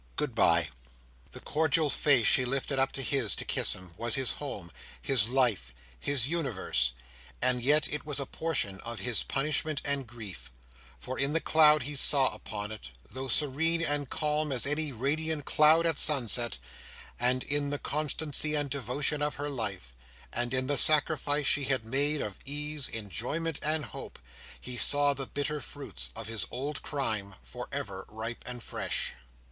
[0.15, 0.69] Good bye."
[1.31, 5.29] The cordial face she lifted up to his to kiss him, was his home, his
[5.29, 6.93] life, his universe,
[7.39, 10.51] and yet it was a portion of his punishment and grief;
[10.97, 15.85] for in the cloud he saw upon it—though serene and calm as any radiant cloud
[15.85, 19.93] at sunset—and in the constancy and devotion of her life,
[20.33, 24.17] and in the sacrifice she had made of ease, enjoyment, and hope,
[24.59, 29.13] he saw the bitter fruits of his old crime, for ever ripe and fresh.